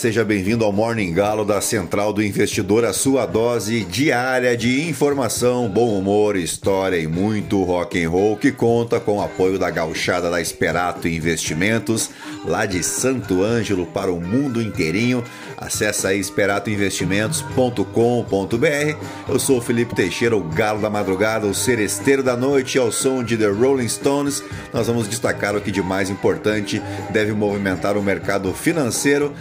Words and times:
Seja 0.00 0.24
bem-vindo 0.24 0.64
ao 0.64 0.72
Morning 0.72 1.12
Galo 1.12 1.44
da 1.44 1.60
Central 1.60 2.10
do 2.10 2.22
Investidor, 2.22 2.86
a 2.86 2.92
sua 2.94 3.26
dose 3.26 3.84
diária 3.84 4.56
de 4.56 4.88
informação, 4.88 5.68
bom 5.68 5.98
humor, 5.98 6.36
história 6.36 6.96
e 6.96 7.06
muito 7.06 7.62
rock 7.62 8.02
and 8.02 8.08
roll 8.08 8.34
que 8.34 8.50
conta 8.50 8.98
com 8.98 9.18
o 9.18 9.22
apoio 9.22 9.58
da 9.58 9.68
gauchada 9.68 10.30
da 10.30 10.40
Esperato 10.40 11.06
Investimentos, 11.06 12.08
lá 12.46 12.64
de 12.64 12.82
Santo 12.82 13.42
Ângelo 13.42 13.84
para 13.84 14.10
o 14.10 14.18
mundo 14.18 14.62
inteirinho. 14.62 15.22
Acesse 15.54 16.06
aí 16.06 16.18
esperatoinvestimentos.com.br. 16.18 18.96
Eu 19.28 19.38
sou 19.38 19.58
o 19.58 19.60
Felipe 19.60 19.94
Teixeira, 19.94 20.34
o 20.34 20.42
galo 20.42 20.80
da 20.80 20.88
madrugada, 20.88 21.46
o 21.46 21.52
seresteiro 21.52 22.22
da 22.22 22.38
noite, 22.38 22.78
ao 22.78 22.90
som 22.90 23.22
de 23.22 23.36
The 23.36 23.48
Rolling 23.48 23.88
Stones. 23.88 24.42
Nós 24.72 24.86
vamos 24.86 25.06
destacar 25.06 25.54
o 25.54 25.60
que 25.60 25.70
de 25.70 25.82
mais 25.82 26.08
importante 26.08 26.80
deve 27.10 27.32
movimentar 27.32 27.98
o 27.98 28.02
mercado 28.02 28.54
financeiro 28.54 29.34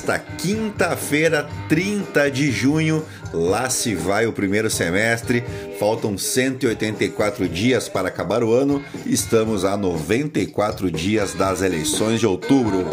nesta 0.00 0.18
quinta-feira, 0.18 1.46
30 1.68 2.30
de 2.30 2.50
junho. 2.50 3.04
Lá 3.32 3.68
se 3.68 3.94
vai 3.94 4.26
o 4.26 4.32
primeiro 4.32 4.70
semestre, 4.70 5.44
faltam 5.78 6.16
184 6.16 7.48
dias 7.48 7.88
para 7.88 8.08
acabar 8.08 8.42
o 8.42 8.52
ano, 8.52 8.82
estamos 9.06 9.64
a 9.64 9.76
94 9.76 10.90
dias 10.90 11.34
das 11.34 11.62
eleições 11.62 12.18
de 12.18 12.26
outubro. 12.26 12.90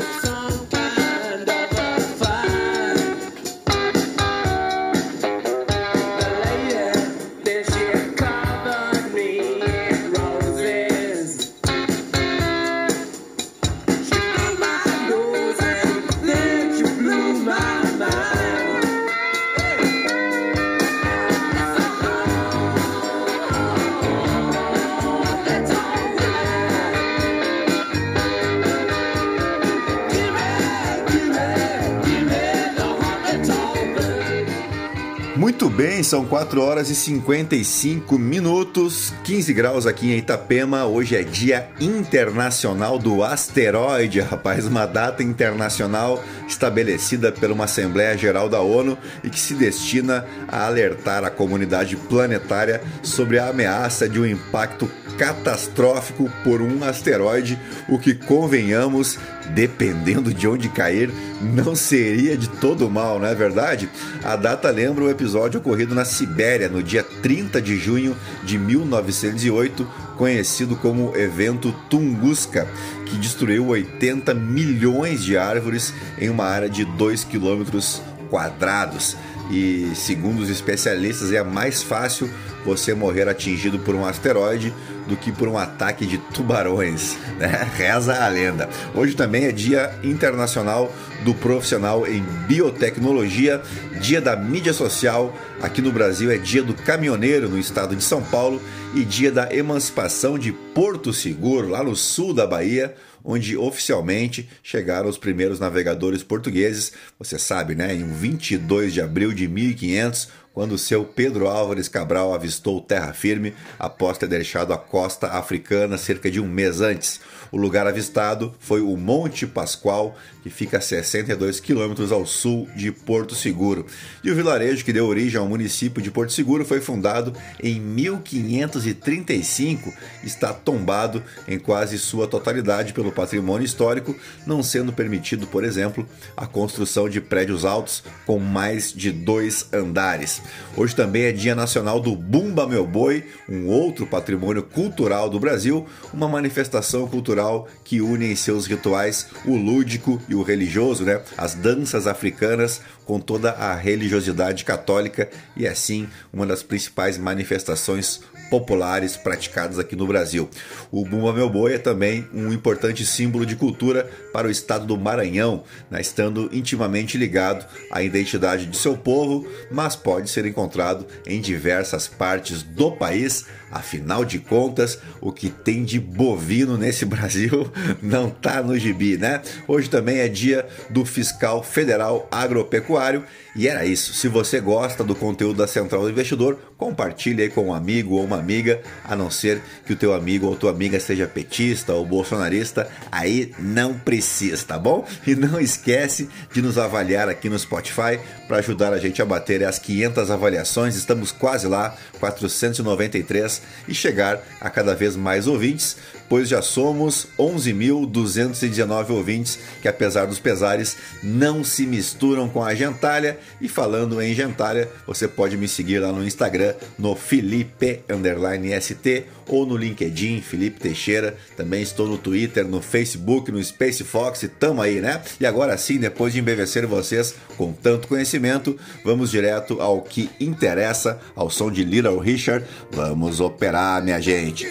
São 36.08 36.24
4 36.24 36.62
horas 36.62 36.90
e 36.90 36.96
55 36.96 38.18
minutos, 38.18 39.14
15 39.26 39.54
graus 39.54 39.86
aqui 39.86 40.14
em 40.14 40.18
Itapema. 40.18 40.86
Hoje 40.86 41.18
é 41.18 41.22
Dia 41.22 41.68
Internacional 41.82 42.98
do 42.98 43.26
Asteroide, 43.26 44.22
rapaz, 44.22 44.66
uma 44.66 44.86
data 44.86 45.22
internacional 45.22 46.24
estabelecida 46.48 47.30
por 47.30 47.52
uma 47.52 47.66
Assembleia 47.66 48.18
Geral 48.18 48.48
da 48.48 48.62
ONU 48.62 48.98
e 49.22 49.30
que 49.30 49.38
se 49.38 49.54
destina 49.54 50.26
a 50.48 50.66
alertar 50.66 51.26
a 51.26 51.30
comunidade 51.30 51.98
planetária 51.98 52.82
sobre 53.04 53.38
a 53.38 53.50
ameaça 53.50 54.08
de 54.08 54.18
um 54.18 54.26
impacto 54.26 54.90
catastrófico 55.18 56.32
por 56.44 56.62
um 56.62 56.84
asteroide, 56.84 57.60
o 57.90 57.98
que 57.98 58.14
convenhamos, 58.14 59.18
dependendo 59.50 60.34
de 60.34 60.48
onde 60.48 60.70
cair, 60.70 61.12
não 61.42 61.76
seria 61.76 62.38
de 62.38 62.48
todo 62.48 62.90
mal, 62.90 63.20
não 63.20 63.28
é 63.28 63.34
verdade? 63.34 63.90
A 64.24 64.36
data 64.36 64.70
lembra 64.70 65.04
o 65.04 65.10
episódio 65.10 65.60
ocorrido 65.60 65.96
na 65.98 66.06
Sibéria 66.06 66.70
no 66.70 66.84
dia 66.84 67.04
30 67.04 67.60
de 67.60 67.76
junho 67.76 68.16
de 68.44 68.58
1908, 68.60 69.86
conhecido 70.16 70.76
como 70.76 71.18
evento 71.18 71.74
Tunguska, 71.90 72.68
que 73.08 73.18
destruiu 73.18 73.68
80 73.68 74.34
milhões 74.36 75.24
de 75.24 75.38
árvores 75.38 75.92
em 76.20 76.30
uma 76.30 76.46
área 76.46 76.70
de 76.70 76.86
2 76.86 77.24
quilômetros 77.24 78.02
quadrados. 78.30 79.18
E 79.50 79.92
segundo 79.96 80.42
os 80.42 80.50
especialistas, 80.50 81.32
é 81.32 81.42
mais 81.42 81.82
fácil 81.82 82.30
você 82.64 82.94
morrer 82.94 83.28
atingido 83.28 83.80
por 83.80 83.96
um 83.96 84.06
asteroide 84.06 84.74
do 85.08 85.16
que 85.16 85.32
por 85.32 85.48
um 85.48 85.58
ataque 85.58 86.06
de 86.06 86.18
tubarões, 86.18 87.18
né? 87.38 87.68
Reza 87.76 88.24
a 88.24 88.28
lenda. 88.28 88.70
Hoje 88.94 89.16
também 89.16 89.46
é 89.46 89.52
Dia 89.52 89.98
Internacional 90.04 90.92
do 91.24 91.34
Profissional 91.34 92.06
em 92.06 92.22
Biotecnologia, 92.48 93.62
Dia 94.00 94.22
da 94.22 94.36
Mídia 94.36 94.74
Social. 94.74 95.34
Aqui 95.62 95.82
no 95.82 95.92
Brasil 95.92 96.30
é 96.30 96.38
Dia 96.38 96.62
do 96.62 96.74
Caminhoneiro 96.74 97.50
no 97.50 97.58
estado 97.58 97.96
de 97.96 98.04
São 98.04 98.22
Paulo 98.22 98.62
e 98.94 99.04
Dia 99.04 99.32
da 99.32 99.54
Emancipação 99.54 100.38
de 100.38 100.52
Porto 100.52 101.14
Seguro, 101.14 101.70
lá 101.70 101.84
no 101.84 101.96
sul 101.96 102.34
da 102.34 102.46
Bahia, 102.46 102.96
onde 103.28 103.58
oficialmente 103.58 104.48
chegaram 104.64 105.10
os 105.10 105.18
primeiros 105.18 105.60
navegadores 105.60 106.24
portugueses. 106.24 106.94
Você 107.20 107.38
sabe, 107.38 107.76
né? 107.76 107.94
Em 107.94 108.08
22 108.08 108.94
de 108.94 109.02
abril 109.02 109.34
de 109.34 109.50
1500, 109.50 110.30
quando 110.54 110.72
o 110.72 110.78
seu 110.78 111.04
Pedro 111.04 111.48
Álvares 111.48 111.90
Cabral 111.90 112.34
avistou 112.34 112.80
terra 112.80 113.12
firme 113.12 113.54
após 113.78 114.18
ter 114.18 114.28
deixado 114.28 114.72
a 114.72 114.78
costa 114.78 115.28
africana 115.28 115.98
cerca 115.98 116.32
de 116.32 116.40
um 116.40 116.48
mês 116.48 116.80
antes. 116.80 117.20
O 117.52 117.58
lugar 117.58 117.86
avistado 117.86 118.56
foi 118.60 118.80
o 118.80 118.96
Monte 118.96 119.46
Pascoal, 119.46 120.18
que 120.48 120.54
fica 120.54 120.78
a 120.78 120.82
62 120.82 121.60
quilômetros 121.60 122.10
ao 122.12 122.24
sul 122.26 122.68
de 122.76 122.92
Porto 122.92 123.36
Seguro. 123.36 123.86
E 124.24 124.32
o 124.32 124.36
vilarejo 124.36 124.86
que 124.86 124.94
deu 124.94 125.06
origem 125.06 125.38
ao 125.38 125.48
município 125.48 126.02
de 126.02 126.10
Porto 126.10 126.32
Seguro 126.32 126.64
foi 126.64 126.80
fundado 126.80 127.34
em 127.62 127.78
1535, 127.80 129.94
está 130.24 130.54
tombado 130.54 131.22
em 131.48 131.60
quase 131.60 132.00
sua 132.00 132.28
totalidade 132.28 132.94
pelo 132.94 133.12
patrimônio 133.12 133.66
histórico, 133.66 134.16
não 134.46 134.64
sendo 134.64 134.94
permitido, 134.94 135.46
por 135.48 135.66
exemplo, 135.66 136.08
a 136.36 136.48
construção 136.48 137.10
de 137.10 137.20
prédios 137.20 137.66
altos 137.66 138.04
com 138.26 138.40
mais 138.40 138.94
de 138.94 139.12
dois 139.12 139.68
andares. 139.74 140.42
Hoje 140.78 140.96
também 140.96 141.24
é 141.24 141.34
Dia 141.34 141.56
Nacional 141.56 142.00
do 142.00 142.16
Bumba 142.16 142.66
Meu 142.66 142.88
Boi, 142.88 143.26
um 143.50 143.68
outro 143.68 144.08
patrimônio 144.08 144.64
cultural 144.64 145.30
do 145.30 145.40
Brasil, 145.40 145.86
uma 146.14 146.30
manifestação 146.30 147.08
cultural 147.08 147.68
que 147.84 148.00
une 148.00 148.32
em 148.32 148.36
seus 148.36 148.66
rituais 148.66 149.28
o 149.46 149.56
lúdico 149.56 150.22
e 150.30 150.37
religioso, 150.44 151.04
né? 151.04 151.22
As 151.38 151.54
danças 151.54 152.08
africanas 152.08 152.82
com 153.08 153.20
toda 153.20 153.52
a 153.52 153.74
religiosidade 153.74 154.66
católica 154.66 155.30
e 155.56 155.66
assim 155.66 156.08
uma 156.32 156.46
das 156.46 156.62
principais 156.62 157.18
manifestações 157.18 158.20
populares 158.50 159.16
praticadas 159.16 159.80
aqui 159.80 159.96
no 159.96 160.08
Brasil. 160.08 160.50
O 160.92 161.06
Bumba 161.06 161.34
Meu 161.34 161.50
Boi 161.50 161.74
é 161.74 161.78
também 161.78 162.28
um 162.34 162.52
importante 162.52 163.06
símbolo 163.06 163.46
de 163.46 163.56
cultura 163.56 164.10
para 164.32 164.48
o 164.48 164.52
estado 164.52 164.86
do 164.86 164.98
Maranhão, 164.98 165.64
né, 165.90 166.02
estando 166.02 166.50
intimamente 166.54 167.18
ligado 167.18 167.66
à 167.92 168.02
identidade 168.02 168.66
de 168.66 168.78
seu 168.78 168.98
povo, 168.98 169.48
mas 169.72 169.96
pode 169.96 170.30
ser 170.30 170.46
encontrado 170.46 171.06
em 171.26 171.42
diversas 171.42 172.08
partes 172.08 172.64
do 172.64 172.92
país. 172.92 173.46
Afinal 173.70 174.24
de 174.24 174.40
contas, 174.40 174.98
o 175.20 175.30
que 175.30 175.50
tem 175.50 175.84
de 175.84 176.00
bovino 176.00 176.78
nesse 176.78 177.04
Brasil 177.06 177.70
não 178.02 178.30
tá 178.30 178.64
no 178.64 178.78
gibi, 178.78 179.18
né? 179.18 179.42
Hoje 179.68 179.90
também 179.90 180.20
é 180.20 180.30
dia 180.30 180.66
do 180.90 181.04
fiscal 181.04 181.62
federal 181.62 182.28
agropecuário 182.32 182.97
agropecuário 183.00 183.26
e 183.58 183.68
era 183.68 183.84
isso. 183.86 184.14
Se 184.14 184.28
você 184.28 184.60
gosta 184.60 185.04
do 185.04 185.16
conteúdo 185.16 185.58
da 185.58 185.68
Central 185.68 186.04
do 186.04 186.10
Investidor, 186.12 186.58
compartilhe 186.78 187.42
aí 187.42 187.50
com 187.50 187.68
um 187.68 187.74
amigo 187.74 188.16
ou 188.16 188.24
uma 188.24 188.38
amiga, 188.38 188.82
a 189.04 189.16
não 189.16 189.32
ser 189.32 189.62
que 189.86 189.94
o 189.94 189.96
teu 189.96 190.14
amigo 190.14 190.46
ou 190.46 190.56
tua 190.56 190.70
amiga 190.70 191.00
seja 191.00 191.28
petista 191.28 191.94
ou 191.94 192.06
bolsonarista, 192.06 192.88
aí 193.12 193.52
não 193.58 193.98
precisa, 193.98 194.64
tá 194.64 194.78
bom? 194.78 195.06
E 195.26 195.36
não 195.36 195.60
esquece 195.60 196.30
de 196.54 196.62
nos 196.62 196.78
avaliar 196.78 197.28
aqui 197.28 197.50
no 197.50 197.58
Spotify 197.58 198.20
para 198.48 198.58
ajudar 198.58 198.94
a 198.94 199.00
gente 199.00 199.22
a 199.22 199.26
bater 199.26 199.64
as 199.64 199.80
500 199.80 200.30
avaliações. 200.30 200.96
Estamos 200.96 201.32
quase 201.32 201.68
lá, 201.68 201.98
493 202.20 203.62
e 203.88 203.96
chegar 203.96 204.40
a 204.62 204.70
cada 204.70 204.94
vez 204.94 205.16
mais 205.16 205.48
ouvintes 205.48 205.98
pois 206.30 206.50
já 206.50 206.62
somos 206.62 207.28
11.219 207.38 209.10
ouvintes 209.12 209.60
que, 209.82 209.88
apesar 209.88 210.26
dos 210.26 210.40
pesares, 210.40 210.98
não 211.24 211.64
se 211.64 211.86
misturam 211.86 212.50
com 212.50 212.64
a 212.64 212.76
gentalha. 212.76 213.40
E 213.60 213.68
falando 213.68 214.22
em 214.22 214.34
gentalha, 214.34 214.90
você 215.06 215.28
pode 215.28 215.58
me 215.58 215.68
seguir 215.68 216.00
lá 216.00 216.12
no 216.12 216.26
Instagram, 216.26 216.74
no 216.98 217.16
Felipe_ST 217.16 219.26
ou 219.48 219.66
no 219.66 219.78
LinkedIn, 219.78 220.42
Felipe 220.42 220.80
Teixeira. 220.80 221.36
Também 221.56 221.82
estou 221.82 222.08
no 222.08 222.18
Twitter, 222.18 222.68
no 222.68 222.82
Facebook, 222.82 223.52
no 223.52 223.64
Space 223.64 224.04
Fox, 224.04 224.48
tamo 224.60 224.82
aí, 224.82 225.00
né? 225.00 225.22
E 225.40 225.46
agora 225.46 225.78
sim, 225.78 225.98
depois 225.98 226.34
de 226.34 226.40
embevecer 226.40 226.86
vocês 226.86 227.36
com 227.58 227.72
tanto 227.72 228.08
conhecimento, 228.08 228.78
vamos 229.04 229.32
direto 229.32 229.82
ao 229.82 230.02
que 230.02 230.30
interessa, 230.40 231.20
ao 231.36 231.50
som 231.50 231.72
de 231.72 231.84
Little 231.84 232.20
Richard. 232.20 232.66
Vamos 232.92 233.40
operar, 233.40 234.04
minha 234.04 234.22
gente. 234.22 234.68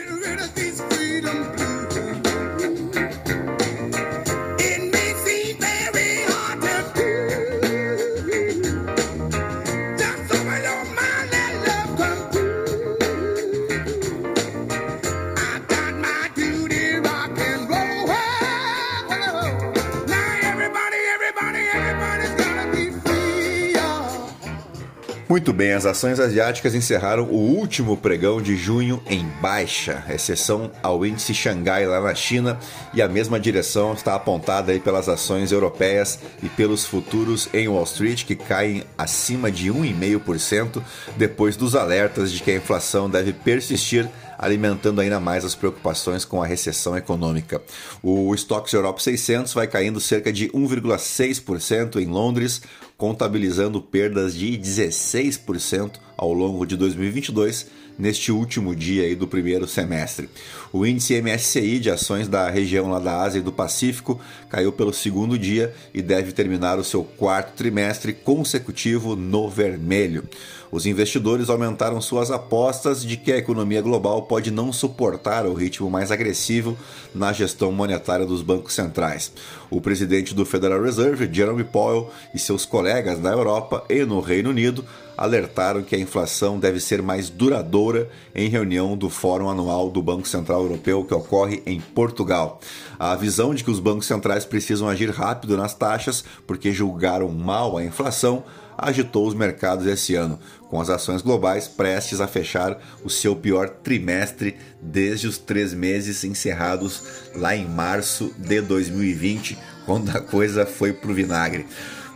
Muito 25.37 25.53
bem, 25.53 25.75
as 25.75 25.85
ações 25.85 26.19
asiáticas 26.19 26.75
encerraram 26.75 27.25
o 27.25 27.37
último 27.37 27.95
pregão 27.95 28.41
de 28.41 28.57
junho 28.57 29.03
em 29.07 29.23
baixa, 29.39 30.03
exceção 30.09 30.71
ao 30.83 31.05
índice 31.05 31.35
Xangai 31.35 31.85
lá 31.85 32.01
na 32.01 32.15
China, 32.15 32.59
e 32.95 33.03
a 33.03 33.07
mesma 33.07 33.39
direção 33.39 33.93
está 33.93 34.15
apontada 34.15 34.73
aí 34.73 34.81
pelas 34.81 35.11
ações 35.11 35.53
europeias 35.53 36.19
e 36.43 36.49
pelos 36.49 36.87
futuros 36.87 37.51
em 37.53 37.69
Wall 37.69 37.85
Street, 37.85 38.25
que 38.25 38.35
caem 38.35 38.85
acima 38.97 39.51
de 39.51 39.71
1,5% 39.71 40.83
depois 41.19 41.55
dos 41.55 41.77
alertas 41.77 42.33
de 42.33 42.43
que 42.43 42.53
a 42.53 42.57
inflação 42.57 43.11
deve 43.11 43.35
persistir 43.35 44.09
alimentando 44.39 45.01
ainda 45.01 45.19
mais 45.19 45.45
as 45.45 45.55
preocupações 45.55 46.25
com 46.25 46.43
a 46.43 46.47
recessão 46.47 46.97
econômica. 46.97 47.63
O 48.03 48.35
Stocks 48.35 48.73
Europe 48.73 49.03
600 49.03 49.53
vai 49.53 49.67
caindo 49.67 50.01
cerca 50.01 50.33
de 50.33 50.49
1,6% 50.49 51.97
em 51.97 52.07
Londres, 52.07 52.63
contabilizando 52.97 53.81
perdas 53.81 54.35
de 54.35 54.59
16% 54.59 55.93
ao 56.17 56.33
longo 56.33 56.67
de 56.67 56.77
2022 56.77 57.67
neste 57.99 58.31
último 58.33 58.75
dia 58.75 59.05
aí 59.05 59.15
do 59.15 59.27
primeiro 59.27 59.67
semestre. 59.67 60.29
O 60.73 60.85
índice 60.85 61.21
MSCI 61.21 61.79
de 61.79 61.91
ações 61.91 62.29
da 62.29 62.51
região 62.51 62.91
lá 62.91 62.99
da 62.99 63.23
Ásia 63.23 63.39
e 63.39 63.43
do 63.43 63.53
Pacífico 63.53 64.21
caiu 64.49 64.73
pelo 64.73 64.93
segundo 64.93 65.39
dia 65.39 65.75
e 65.95 66.03
deve 66.03 66.33
terminar 66.33 66.79
o 66.79 66.85
seu 66.85 67.05
quarto 67.05 67.55
trimestre 67.57 68.13
consecutivo 68.13 69.17
no 69.17 69.49
vermelho. 69.49 70.25
Os 70.71 70.85
investidores 70.85 71.49
aumentaram 71.49 72.01
suas 72.01 72.31
apostas 72.31 73.03
de 73.03 73.17
que 73.17 73.33
a 73.33 73.39
economia 73.39 73.81
global 73.81 74.23
pode 74.23 74.51
não 74.51 74.73
suportar 74.73 75.47
o 75.47 75.55
ritmo 75.55 75.89
mais 75.89 76.11
agressivo 76.11 76.77
na 77.15 77.33
gestão 77.33 77.71
monetária 77.71 78.27
dos 78.27 78.43
bancos 78.43 78.75
centrais. 78.75 79.33
O 79.71 79.81
presidente 79.81 80.35
do 80.35 80.45
Federal 80.45 80.83
Reserve, 80.83 81.33
Jerome 81.33 81.65
Powell, 81.65 82.11
e 82.35 82.39
seus 82.39 82.67
colegas 82.67 83.21
na 83.21 83.31
Europa 83.31 83.85
e 83.89 84.05
no 84.05 84.21
Reino 84.21 84.51
Unido 84.51 84.85
alertaram 85.17 85.83
que 85.83 85.97
a 85.97 85.99
inflação 85.99 86.59
deve 86.59 86.81
ser 86.81 87.01
mais 87.01 87.31
duradoura 87.31 88.09
em 88.35 88.49
reunião 88.49 88.97
do 88.97 89.09
Fórum 89.09 89.49
Anual 89.49 89.91
do 89.91 90.03
Banco 90.03 90.29
Central 90.29 90.63
Europeu 90.63 91.05
que 91.05 91.15
ocorre 91.15 91.63
em 91.65 91.81
Portugal. 91.81 92.61
A 92.99 93.15
visão 93.17 93.55
de 93.55 93.65
que 93.65 93.71
os 93.71 93.81
bancos 93.81 94.07
centrais 94.07 94.45
precisam 94.45 94.89
agir 94.89 95.11
rápido 95.11 95.57
nas 95.57 95.75
taxas 95.75 96.25
porque 96.47 96.73
julgaram 96.73 97.29
mal 97.29 97.77
a 97.77 97.85
inflação 97.85 98.45
agitou 98.77 99.27
os 99.27 99.35
mercados 99.35 99.87
esse 99.87 100.15
ano, 100.15 100.39
com 100.69 100.81
as 100.81 100.91
ações 100.91 101.23
globais 101.23 101.67
prestes 101.67 102.21
a 102.21 102.27
fechar 102.27 102.79
o 103.03 103.09
seu 103.09 103.35
pior 103.35 103.69
trimestre 103.69 104.57
desde 104.81 105.27
os 105.27 105.39
três 105.39 105.73
meses 105.73 106.25
encerrados 106.25 107.03
lá 107.35 107.57
em 107.57 107.67
março 107.67 108.33
de 108.37 108.61
2020, 108.61 109.57
quando 109.87 110.11
a 110.11 110.21
coisa 110.21 110.67
foi 110.67 110.93
pro 110.93 111.15
vinagre. 111.15 111.67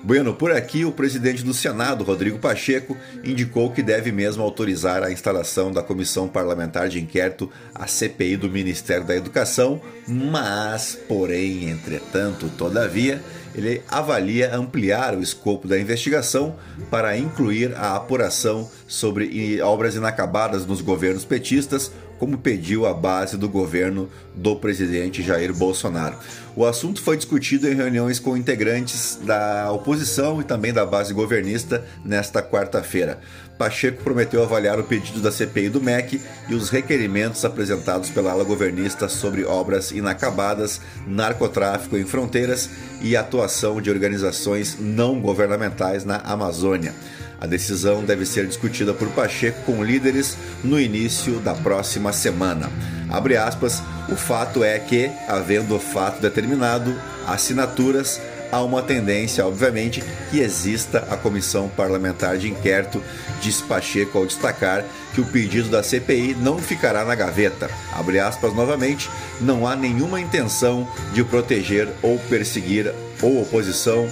Bueno, 0.02 0.34
por 0.34 0.50
aqui 0.50 0.84
o 0.84 0.92
presidente 0.92 1.44
do 1.44 1.52
Senado, 1.52 2.04
Rodrigo 2.04 2.38
Pacheco, 2.38 2.96
indicou 3.22 3.70
que 3.70 3.82
deve 3.82 4.10
mesmo 4.10 4.42
autorizar 4.42 5.02
a 5.02 5.12
instalação 5.12 5.70
da 5.70 5.82
comissão 5.82 6.26
parlamentar 6.26 6.88
de 6.88 6.98
inquérito, 6.98 7.50
a 7.74 7.86
CPI 7.86 8.38
do 8.38 8.48
Ministério 8.48 9.06
da 9.06 9.14
Educação, 9.14 9.80
mas, 10.08 10.98
porém, 11.06 11.68
entretanto, 11.68 12.50
todavia, 12.56 13.22
ele 13.54 13.82
avalia 13.88 14.54
ampliar 14.56 15.14
o 15.14 15.22
escopo 15.22 15.68
da 15.68 15.78
investigação 15.78 16.56
para 16.90 17.18
incluir 17.18 17.74
a 17.76 17.94
apuração 17.94 18.70
sobre 18.88 19.60
obras 19.60 19.96
inacabadas 19.96 20.64
nos 20.64 20.80
governos 20.80 21.26
petistas, 21.26 21.92
como 22.20 22.36
pediu 22.36 22.86
a 22.86 22.92
base 22.92 23.38
do 23.38 23.48
governo 23.48 24.06
do 24.34 24.54
presidente 24.54 25.22
Jair 25.22 25.54
Bolsonaro. 25.54 26.18
O 26.54 26.66
assunto 26.66 27.00
foi 27.00 27.16
discutido 27.16 27.66
em 27.66 27.74
reuniões 27.74 28.18
com 28.18 28.36
integrantes 28.36 29.18
da 29.24 29.72
oposição 29.72 30.38
e 30.38 30.44
também 30.44 30.70
da 30.70 30.84
base 30.84 31.14
governista 31.14 31.82
nesta 32.04 32.42
quarta-feira. 32.42 33.18
Pacheco 33.56 34.02
prometeu 34.02 34.42
avaliar 34.42 34.78
o 34.78 34.84
pedido 34.84 35.20
da 35.20 35.32
CPI 35.32 35.70
do 35.70 35.80
MEC 35.80 36.20
e 36.48 36.54
os 36.54 36.68
requerimentos 36.68 37.42
apresentados 37.44 38.10
pela 38.10 38.32
ala 38.32 38.44
governista 38.44 39.08
sobre 39.08 39.44
obras 39.44 39.90
inacabadas, 39.90 40.80
narcotráfico 41.06 41.96
em 41.96 42.04
fronteiras 42.04 42.68
e 43.00 43.16
atuação 43.16 43.80
de 43.80 43.90
organizações 43.90 44.76
não 44.78 45.20
governamentais 45.20 46.04
na 46.04 46.16
Amazônia. 46.16 46.94
A 47.40 47.46
decisão 47.46 48.04
deve 48.04 48.26
ser 48.26 48.46
discutida 48.46 48.92
por 48.92 49.08
Pacheco 49.10 49.62
com 49.64 49.82
líderes 49.82 50.36
no 50.62 50.78
início 50.78 51.40
da 51.40 51.54
próxima 51.54 52.12
semana. 52.12 52.70
Abre 53.08 53.36
aspas, 53.36 53.82
o 54.10 54.14
fato 54.14 54.62
é 54.62 54.78
que, 54.78 55.10
havendo 55.26 55.78
fato 55.78 56.20
determinado, 56.20 56.94
assinaturas 57.26 58.20
há 58.52 58.62
uma 58.62 58.82
tendência, 58.82 59.46
obviamente, 59.46 60.02
que 60.30 60.40
exista 60.40 61.06
a 61.10 61.16
comissão 61.16 61.68
parlamentar 61.68 62.36
de 62.36 62.48
inquérito, 62.48 63.02
diz 63.40 63.62
Pacheco 63.62 64.18
ao 64.18 64.26
destacar 64.26 64.84
que 65.14 65.20
o 65.20 65.26
pedido 65.26 65.68
da 65.68 65.82
CPI 65.82 66.36
não 66.38 66.58
ficará 66.58 67.04
na 67.04 67.14
gaveta. 67.14 67.70
Abre 67.92 68.18
aspas 68.18 68.54
novamente, 68.54 69.08
não 69.40 69.66
há 69.66 69.74
nenhuma 69.74 70.20
intenção 70.20 70.86
de 71.14 71.24
proteger 71.24 71.88
ou 72.02 72.18
perseguir 72.18 72.92
ou 73.22 73.40
oposição 73.42 74.08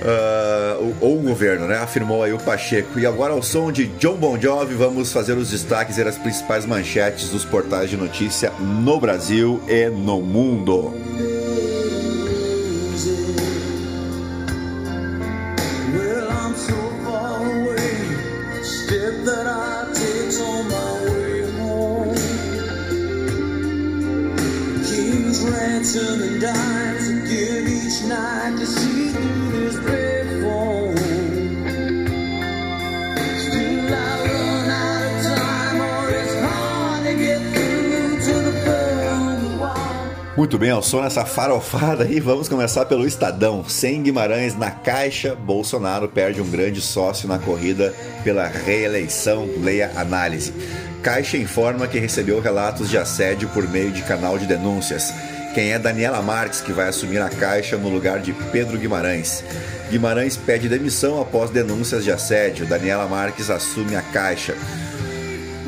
Uh, 0.00 0.94
ou 1.00 1.18
o 1.18 1.22
governo, 1.22 1.66
né? 1.66 1.76
Afirmou 1.76 2.22
aí 2.22 2.32
o 2.32 2.38
Pacheco. 2.38 2.98
E 2.98 3.06
agora, 3.06 3.34
ao 3.34 3.42
som 3.42 3.70
de 3.70 3.86
John 3.98 4.16
Bon 4.16 4.40
Jovi, 4.40 4.74
vamos 4.74 5.12
fazer 5.12 5.36
os 5.36 5.50
destaques 5.50 5.98
e 5.98 6.02
as 6.02 6.16
principais 6.16 6.64
manchetes 6.64 7.28
dos 7.28 7.44
portais 7.44 7.90
de 7.90 7.96
notícia 7.98 8.50
no 8.58 8.98
Brasil 8.98 9.60
e 9.68 9.90
no 9.90 10.22
mundo. 10.22 10.94
Muito 40.50 40.58
bem, 40.58 40.70
ao 40.70 40.82
som 40.82 41.00
nessa 41.00 41.24
farofada 41.24 42.02
aí, 42.02 42.18
vamos 42.18 42.48
começar 42.48 42.84
pelo 42.84 43.06
Estadão. 43.06 43.64
Sem 43.68 44.02
Guimarães 44.02 44.58
na 44.58 44.68
caixa, 44.68 45.32
Bolsonaro 45.36 46.08
perde 46.08 46.40
um 46.40 46.50
grande 46.50 46.80
sócio 46.80 47.28
na 47.28 47.38
corrida 47.38 47.94
pela 48.24 48.48
reeleição. 48.48 49.48
Leia 49.62 49.92
análise. 49.94 50.52
Caixa 51.04 51.36
informa 51.36 51.86
que 51.86 52.00
recebeu 52.00 52.40
relatos 52.40 52.90
de 52.90 52.98
assédio 52.98 53.48
por 53.50 53.68
meio 53.68 53.92
de 53.92 54.02
canal 54.02 54.36
de 54.38 54.44
denúncias. 54.44 55.14
Quem 55.54 55.70
é 55.70 55.78
Daniela 55.78 56.20
Marques, 56.20 56.60
que 56.60 56.72
vai 56.72 56.88
assumir 56.88 57.20
a 57.20 57.28
Caixa 57.28 57.76
no 57.76 57.88
lugar 57.88 58.18
de 58.18 58.32
Pedro 58.32 58.76
Guimarães. 58.76 59.44
Guimarães 59.88 60.36
pede 60.36 60.68
demissão 60.68 61.22
após 61.22 61.50
denúncias 61.50 62.02
de 62.02 62.10
assédio. 62.10 62.66
Daniela 62.66 63.06
Marques 63.06 63.50
assume 63.50 63.94
a 63.94 64.02
Caixa. 64.02 64.56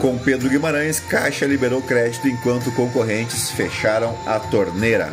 Com 0.02 0.18
Pedro 0.18 0.48
Guimarães, 0.48 0.98
Caixa 0.98 1.46
liberou 1.46 1.80
crédito 1.80 2.26
enquanto 2.26 2.72
concorrentes 2.72 3.52
fecharam 3.52 4.18
a 4.26 4.40
torneira. 4.40 5.08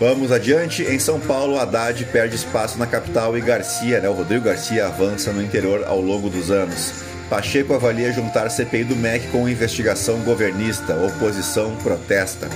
Vamos 0.00 0.32
adiante. 0.32 0.82
Em 0.82 0.98
São 0.98 1.20
Paulo, 1.20 1.56
Haddad 1.56 2.04
perde 2.06 2.34
espaço 2.34 2.76
na 2.76 2.88
capital 2.88 3.38
e 3.38 3.40
Garcia, 3.40 4.00
né, 4.00 4.08
o 4.08 4.14
Rodrigo 4.14 4.46
Garcia, 4.46 4.88
avança 4.88 5.32
no 5.32 5.40
interior 5.40 5.84
ao 5.86 6.00
longo 6.00 6.28
dos 6.28 6.50
anos. 6.50 7.04
Pacheco 7.30 7.72
avalia 7.72 8.12
juntar 8.12 8.50
CPI 8.50 8.82
do 8.82 8.96
MEC 8.96 9.28
com 9.28 9.48
investigação 9.48 10.18
governista. 10.24 10.96
Oposição 10.96 11.76
protesta. 11.84 12.48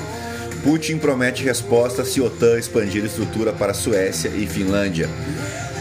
Putin 0.64 0.98
promete 0.98 1.44
resposta 1.44 2.04
se 2.04 2.20
OTAN 2.20 2.58
expandir 2.58 3.04
estrutura 3.04 3.52
para 3.52 3.72
Suécia 3.72 4.28
e 4.30 4.44
Finlândia. 4.44 5.08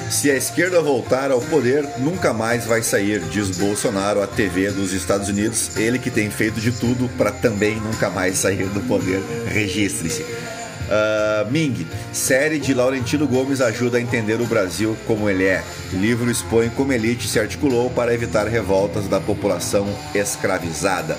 Se 0.10 0.32
a 0.32 0.36
esquerda 0.36 0.82
voltar 0.82 1.32
ao 1.32 1.42
poder, 1.42 1.86
nunca 2.00 2.34
mais 2.34 2.66
vai 2.66 2.82
sair, 2.82 3.20
diz 3.20 3.58
Bolsonaro 3.58 4.22
à 4.22 4.28
TV 4.28 4.72
dos 4.72 4.94
Estados 4.94 5.28
Unidos, 5.28 5.76
ele 5.76 6.00
que 6.00 6.10
tem 6.10 6.30
feito 6.32 6.62
de 6.62 6.72
tudo 6.72 7.10
para 7.18 7.30
também 7.30 7.76
nunca 7.76 8.10
mais 8.10 8.38
sair 8.38 8.68
do 8.68 8.80
poder. 8.82 9.22
Registre-se. 9.48 10.22
Uh, 10.22 11.52
Ming, 11.52 11.86
série 12.14 12.58
de 12.58 12.74
Laurentino 12.74 13.28
Gomes 13.28 13.60
ajuda 13.60 13.98
a 13.98 14.02
entender 14.02 14.40
o 14.40 14.46
Brasil 14.46 14.96
como 15.06 15.30
ele 15.30 15.44
é. 15.44 15.62
O 15.92 15.98
livro 15.98 16.32
expõe 16.32 16.70
como 16.70 16.94
elite 16.94 17.28
se 17.28 17.38
articulou 17.38 17.90
para 17.90 18.14
evitar 18.14 18.48
revoltas 18.48 19.10
da 19.10 19.20
população 19.20 19.88
escravizada. 20.16 21.18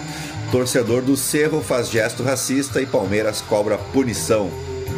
Torcedor 0.51 1.03
do 1.03 1.15
Cerro 1.15 1.63
faz 1.63 1.91
gesto 1.91 2.23
racista 2.23 2.81
e 2.81 2.87
Palmeiras 2.87 3.43
cobra 3.43 3.77
punição. 3.77 4.51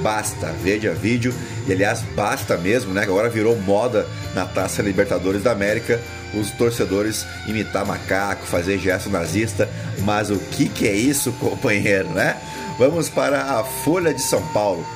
Basta, 0.02 0.52
veja 0.62 0.92
vídeo. 0.92 1.34
E 1.66 1.72
aliás, 1.72 2.02
basta 2.14 2.56
mesmo, 2.56 2.92
né? 2.92 3.02
Agora 3.02 3.28
virou 3.28 3.56
moda 3.60 4.06
na 4.34 4.46
Taça 4.46 4.82
Libertadores 4.82 5.42
da 5.42 5.52
América 5.52 6.00
os 6.34 6.50
torcedores 6.52 7.26
imitar 7.46 7.84
macaco, 7.84 8.46
fazer 8.46 8.78
gesto 8.78 9.10
nazista. 9.10 9.68
Mas 10.00 10.30
o 10.30 10.38
que, 10.38 10.68
que 10.68 10.86
é 10.86 10.94
isso, 10.94 11.32
companheiro, 11.40 12.08
né? 12.10 12.36
Vamos 12.78 13.08
para 13.08 13.58
a 13.58 13.64
Folha 13.64 14.14
de 14.14 14.22
São 14.22 14.42
Paulo. 14.48 14.86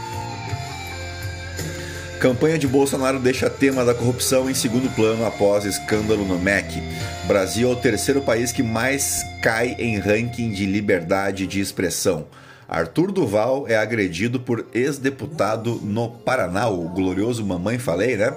Campanha 2.20 2.58
de 2.58 2.66
Bolsonaro 2.66 3.18
deixa 3.18 3.50
tema 3.50 3.84
da 3.84 3.92
corrupção 3.92 4.48
em 4.48 4.54
segundo 4.54 4.88
plano 4.94 5.26
após 5.26 5.66
escândalo 5.66 6.24
no 6.24 6.38
MEC. 6.38 6.82
Brasil 7.26 7.68
é 7.68 7.72
o 7.72 7.76
terceiro 7.76 8.22
país 8.22 8.50
que 8.50 8.62
mais 8.62 9.22
cai 9.42 9.76
em 9.78 9.98
ranking 9.98 10.50
de 10.50 10.64
liberdade 10.64 11.46
de 11.46 11.60
expressão. 11.60 12.26
Arthur 12.68 13.12
Duval 13.12 13.66
é 13.68 13.76
agredido 13.76 14.40
por 14.40 14.66
ex-deputado 14.72 15.80
no 15.82 16.08
Paraná, 16.08 16.68
o 16.68 16.88
glorioso 16.88 17.44
Mamãe 17.44 17.78
Falei, 17.78 18.16
né? 18.16 18.34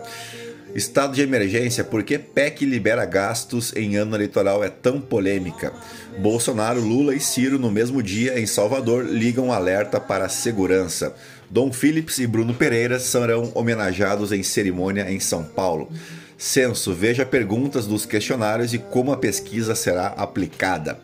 Estado 0.75 1.15
de 1.15 1.21
emergência, 1.21 1.83
por 1.83 2.03
que 2.03 2.19
PEC 2.19 2.65
libera 2.65 3.03
gastos 3.05 3.73
em 3.75 3.95
ano 3.95 4.15
eleitoral 4.15 4.63
é 4.63 4.69
tão 4.69 5.01
polêmica? 5.01 5.73
Bolsonaro, 6.19 6.81
Lula 6.81 7.15
e 7.15 7.19
Ciro, 7.19 7.57
no 7.57 7.71
mesmo 7.71 8.03
dia, 8.03 8.39
em 8.39 8.45
Salvador, 8.45 9.05
ligam 9.05 9.51
alerta 9.51 9.99
para 9.99 10.25
a 10.25 10.29
segurança. 10.29 11.15
Dom 11.49 11.71
Phillips 11.71 12.19
e 12.19 12.27
Bruno 12.27 12.53
Pereira 12.53 12.99
serão 12.99 13.51
homenageados 13.55 14.31
em 14.31 14.43
cerimônia 14.43 15.09
em 15.09 15.19
São 15.19 15.43
Paulo. 15.43 15.89
Censo, 16.37 16.93
veja 16.93 17.25
perguntas 17.25 17.87
dos 17.87 18.05
questionários 18.05 18.73
e 18.73 18.77
como 18.77 19.11
a 19.11 19.17
pesquisa 19.17 19.73
será 19.73 20.07
aplicada. 20.07 20.99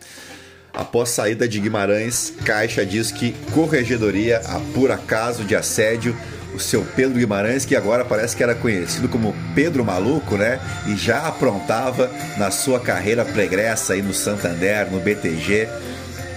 Após 0.74 1.10
saída 1.10 1.48
de 1.48 1.60
Guimarães, 1.60 2.34
Caixa 2.44 2.84
diz 2.84 3.12
que 3.12 3.36
Corregedoria 3.51 4.42
apura 4.48 4.98
caso 4.98 5.44
de 5.44 5.56
assédio. 5.56 6.15
O 6.56 6.60
seu 6.60 6.84
Pedro 6.96 7.18
Guimarães, 7.18 7.65
que 7.65 7.75
agora 7.75 8.06
parece 8.06 8.36
que 8.36 8.44
era 8.44 8.53
conhecido 8.53 9.10
como 9.10 9.36
Pedro 9.56 9.84
Maluco, 9.84 10.36
né? 10.36 10.60
E 10.88 10.96
já 10.96 11.27
aprontava 11.27 12.12
na 12.38 12.51
sua 12.51 12.80
carreira 12.80 13.25
pregressa 13.25 13.94
aí 13.94 14.01
no 14.03 14.13
Santander, 14.13 14.92
no 14.92 15.00
BTG. 15.00 15.68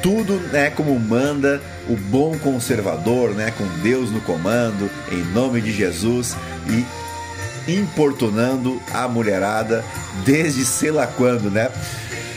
Tudo 0.03 0.35
né, 0.53 0.71
como 0.71 0.99
manda 0.99 1.61
o 1.89 1.97
bom 1.97 2.39
conservador, 2.39 3.31
né? 3.35 3.53
Com 3.59 3.67
Deus 3.83 4.11
no 4.11 4.21
comando, 4.23 4.91
em 5.13 5.23
nome 5.33 5.61
de 5.61 5.73
Jesus. 5.73 6.35
E 6.69 7.73
importunando 7.73 8.81
a 8.93 9.07
mulherada 9.09 9.85
desde 10.25 10.65
sei 10.65 10.91
lá 10.91 11.07
quando, 11.07 11.51
né? 11.51 11.71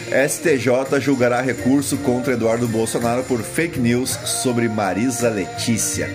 STJ 0.10 1.00
julgará 1.00 1.40
recurso 1.40 1.96
contra 1.98 2.34
Eduardo 2.34 2.68
Bolsonaro 2.68 3.24
por 3.24 3.44
fake 3.44 3.80
news 3.80 4.10
sobre 4.10 4.68
Marisa 4.68 5.30
Letícia. 5.30 6.10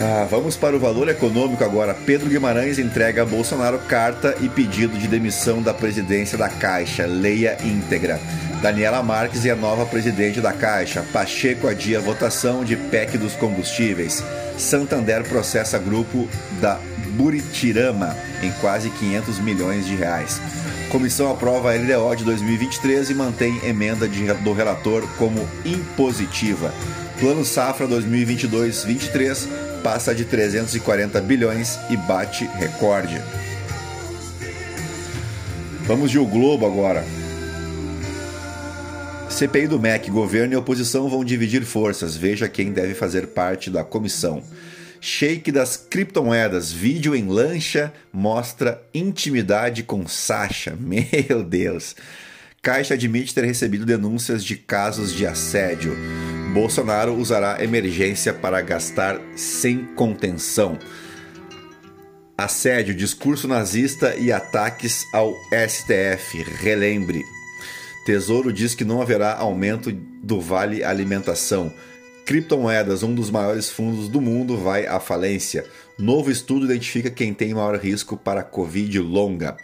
Ah, 0.00 0.26
vamos 0.28 0.56
para 0.56 0.74
o 0.74 0.80
valor 0.80 1.08
econômico 1.08 1.62
agora. 1.62 1.94
Pedro 1.94 2.28
Guimarães 2.28 2.80
entrega 2.80 3.22
a 3.22 3.24
Bolsonaro 3.24 3.78
carta 3.78 4.36
e 4.40 4.48
pedido 4.48 4.98
de 4.98 5.06
demissão 5.06 5.62
da 5.62 5.72
presidência 5.72 6.36
da 6.36 6.48
Caixa. 6.48 7.06
Leia 7.06 7.56
íntegra. 7.62 8.18
Daniela 8.60 9.04
Marques 9.04 9.46
é 9.46 9.50
a 9.50 9.56
nova 9.56 9.86
presidente 9.86 10.40
da 10.40 10.52
Caixa. 10.52 11.04
Pacheco 11.12 11.68
adia 11.68 12.00
votação 12.00 12.64
de 12.64 12.74
PEC 12.74 13.16
dos 13.16 13.34
combustíveis. 13.34 14.20
Santander 14.58 15.22
processa 15.22 15.78
grupo 15.78 16.28
da 16.60 16.80
Buritirama 17.10 18.16
em 18.42 18.50
quase 18.60 18.90
500 18.90 19.38
milhões 19.38 19.86
de 19.86 19.94
reais. 19.94 20.40
Comissão 20.94 21.28
aprova 21.28 21.72
a 21.72 21.74
LDO 21.74 22.14
de 22.14 22.22
2023 22.22 23.10
e 23.10 23.14
mantém 23.14 23.60
emenda 23.66 24.06
de, 24.06 24.32
do 24.32 24.52
relator 24.52 25.02
como 25.18 25.40
impositiva. 25.64 26.72
Plano 27.18 27.44
Safra 27.44 27.88
2022-23 27.88 29.48
passa 29.82 30.14
de 30.14 30.24
340 30.24 31.20
bilhões 31.20 31.80
e 31.90 31.96
bate 31.96 32.44
recorde. 32.44 33.20
Vamos 35.82 36.12
de 36.12 36.20
O 36.20 36.24
Globo 36.24 36.64
agora. 36.64 37.04
CPI 39.28 39.66
do 39.66 39.80
MEC, 39.80 40.12
governo 40.12 40.54
e 40.54 40.56
oposição 40.56 41.08
vão 41.08 41.24
dividir 41.24 41.64
forças. 41.64 42.16
Veja 42.16 42.48
quem 42.48 42.70
deve 42.70 42.94
fazer 42.94 43.26
parte 43.26 43.68
da 43.68 43.82
comissão. 43.82 44.44
Shake 45.06 45.52
das 45.52 45.76
criptomoedas. 45.76 46.72
Vídeo 46.72 47.14
em 47.14 47.28
lancha 47.28 47.92
mostra 48.10 48.82
intimidade 48.94 49.82
com 49.82 50.08
Sasha. 50.08 50.74
Meu 50.80 51.44
Deus. 51.44 51.94
Caixa 52.62 52.94
admite 52.94 53.34
ter 53.34 53.44
recebido 53.44 53.84
denúncias 53.84 54.42
de 54.42 54.56
casos 54.56 55.12
de 55.12 55.26
assédio. 55.26 55.94
Bolsonaro 56.54 57.12
usará 57.12 57.62
emergência 57.62 58.32
para 58.32 58.62
gastar 58.62 59.20
sem 59.36 59.84
contenção. 59.94 60.78
Assédio, 62.38 62.94
discurso 62.94 63.46
nazista 63.46 64.16
e 64.16 64.32
ataques 64.32 65.04
ao 65.12 65.34
STF. 65.68 66.42
Relembre. 66.62 67.20
Tesouro 68.06 68.50
diz 68.50 68.74
que 68.74 68.86
não 68.86 69.02
haverá 69.02 69.36
aumento 69.36 69.92
do 69.92 70.40
vale 70.40 70.82
alimentação. 70.82 71.70
Criptomoedas, 72.24 73.02
um 73.02 73.14
dos 73.14 73.30
maiores 73.30 73.70
fundos 73.70 74.08
do 74.08 74.20
mundo, 74.20 74.56
vai 74.56 74.86
à 74.86 74.98
falência. 74.98 75.64
Novo 75.98 76.30
estudo 76.30 76.64
identifica 76.64 77.10
quem 77.10 77.34
tem 77.34 77.52
maior 77.52 77.76
risco 77.78 78.16
para 78.16 78.42
Covid 78.42 78.98
longa. 78.98 79.56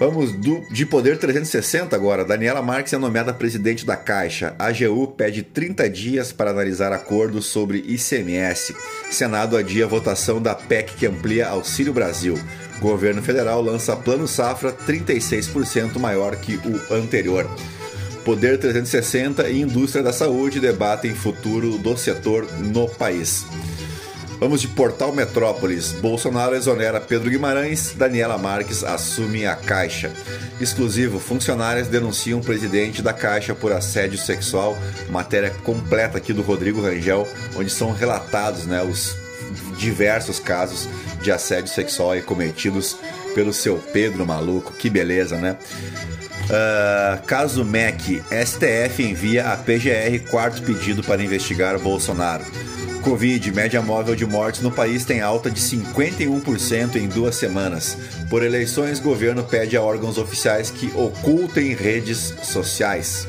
Vamos 0.00 0.32
do, 0.32 0.60
de 0.70 0.86
Poder 0.86 1.18
360 1.18 1.94
agora. 1.94 2.24
Daniela 2.24 2.62
Marques 2.62 2.94
é 2.94 2.96
nomeada 2.96 3.34
presidente 3.34 3.84
da 3.84 3.96
Caixa. 3.96 4.54
A 4.58 4.68
AGU 4.68 5.08
pede 5.08 5.42
30 5.42 5.90
dias 5.90 6.32
para 6.32 6.50
analisar 6.50 6.90
acordos 6.90 7.44
sobre 7.46 7.84
ICMS. 7.86 8.74
Senado 9.10 9.58
adia 9.58 9.84
a 9.84 9.88
votação 9.88 10.40
da 10.40 10.54
PEC 10.54 10.94
que 10.94 11.06
amplia 11.06 11.48
Auxílio 11.48 11.92
Brasil. 11.92 12.34
Governo 12.80 13.22
federal 13.22 13.60
lança 13.60 13.94
plano 13.94 14.26
safra 14.26 14.72
36% 14.72 15.98
maior 15.98 16.34
que 16.36 16.56
o 16.56 16.94
anterior. 16.94 17.46
Poder 18.24 18.58
360 18.58 19.48
e 19.48 19.60
Indústria 19.60 20.02
da 20.02 20.12
Saúde 20.12 20.60
debatem 20.60 21.14
futuro 21.14 21.78
do 21.78 21.96
setor 21.96 22.46
no 22.58 22.88
país. 22.88 23.46
Vamos 24.38 24.60
de 24.60 24.68
Portal 24.68 25.12
Metrópolis. 25.12 25.92
Bolsonaro 25.92 26.54
exonera 26.54 27.00
Pedro 27.00 27.28
Guimarães, 27.28 27.94
Daniela 27.96 28.38
Marques 28.38 28.82
assume 28.82 29.46
a 29.46 29.54
Caixa. 29.54 30.10
Exclusivo, 30.58 31.18
funcionárias 31.18 31.88
denunciam 31.88 32.40
o 32.40 32.44
presidente 32.44 33.02
da 33.02 33.12
Caixa 33.12 33.54
por 33.54 33.70
assédio 33.70 34.18
sexual. 34.18 34.76
Matéria 35.10 35.50
completa 35.62 36.16
aqui 36.16 36.32
do 36.32 36.40
Rodrigo 36.40 36.80
Rangel, 36.80 37.28
onde 37.54 37.70
são 37.70 37.92
relatados 37.92 38.64
né, 38.64 38.82
os 38.82 39.14
diversos 39.78 40.38
casos 40.38 40.88
de 41.20 41.30
assédio 41.30 41.72
sexual 41.72 42.20
cometidos 42.22 42.96
pelo 43.34 43.52
seu 43.52 43.76
Pedro 43.92 44.26
maluco. 44.26 44.72
Que 44.72 44.88
beleza, 44.88 45.36
né? 45.36 45.58
Uh, 46.50 47.24
caso 47.26 47.64
MEC, 47.64 48.20
STF 48.44 49.04
envia 49.04 49.52
a 49.52 49.56
PGR 49.56 50.18
quarto 50.28 50.60
pedido 50.62 51.00
para 51.00 51.22
investigar 51.22 51.78
Bolsonaro. 51.78 52.44
Covid, 53.02 53.52
média 53.52 53.80
móvel 53.80 54.16
de 54.16 54.26
mortes 54.26 54.60
no 54.60 54.70
país 54.70 55.04
tem 55.04 55.20
alta 55.20 55.48
de 55.48 55.60
51% 55.60 56.96
em 56.96 57.08
duas 57.08 57.36
semanas. 57.36 57.96
Por 58.28 58.42
eleições, 58.42 58.98
governo 58.98 59.44
pede 59.44 59.76
a 59.76 59.82
órgãos 59.82 60.18
oficiais 60.18 60.70
que 60.70 60.92
ocultem 60.96 61.72
redes 61.72 62.34
sociais. 62.42 63.28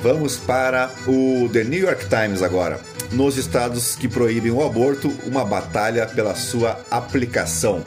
Vamos 0.00 0.36
para 0.36 0.90
o 1.04 1.48
The 1.52 1.64
New 1.64 1.80
York 1.80 2.06
Times 2.06 2.42
agora. 2.42 2.80
Nos 3.10 3.36
estados 3.36 3.96
que 3.96 4.06
proíbem 4.06 4.52
o 4.52 4.64
aborto, 4.64 5.12
uma 5.26 5.44
batalha 5.44 6.06
pela 6.06 6.36
sua 6.36 6.78
aplicação. 6.90 7.82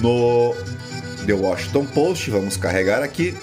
No 0.00 0.54
The 1.26 1.32
Washington 1.32 1.86
Post, 1.86 2.28
vamos 2.30 2.56
carregar 2.56 3.02
aqui. 3.02 3.34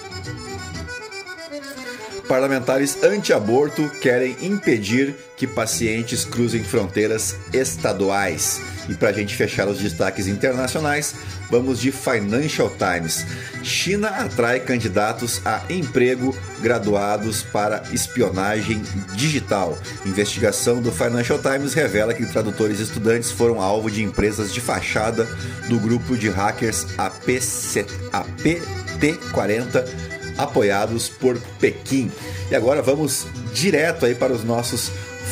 Parlamentares 2.30 3.02
anti-aborto 3.02 3.90
querem 4.00 4.36
impedir 4.40 5.16
que 5.36 5.48
pacientes 5.48 6.24
cruzem 6.24 6.62
fronteiras 6.62 7.34
estaduais. 7.52 8.60
E 8.88 8.94
para 8.94 9.08
a 9.08 9.12
gente 9.12 9.34
fechar 9.34 9.66
os 9.66 9.80
destaques 9.80 10.28
internacionais, 10.28 11.12
vamos 11.50 11.80
de 11.80 11.90
Financial 11.90 12.70
Times. 12.70 13.26
China 13.64 14.10
atrai 14.10 14.60
candidatos 14.60 15.44
a 15.44 15.60
emprego 15.68 16.32
graduados 16.60 17.42
para 17.42 17.82
espionagem 17.92 18.80
digital. 19.16 19.76
Investigação 20.06 20.80
do 20.80 20.92
Financial 20.92 21.38
Times 21.40 21.74
revela 21.74 22.14
que 22.14 22.24
tradutores 22.26 22.78
estudantes 22.78 23.32
foram 23.32 23.60
alvo 23.60 23.90
de 23.90 24.04
empresas 24.04 24.54
de 24.54 24.60
fachada 24.60 25.24
do 25.68 25.80
grupo 25.80 26.16
de 26.16 26.28
hackers 26.28 26.86
APC, 26.96 27.84
APT40 28.12 30.09
apoiados 30.38 31.08
por 31.08 31.38
Pequim. 31.58 32.10
E 32.50 32.54
agora 32.54 32.82
vamos 32.82 33.26
direto 33.52 34.06
aí 34.06 34.14
para 34.14 34.32
os 34.32 34.44
nossos 34.44 34.90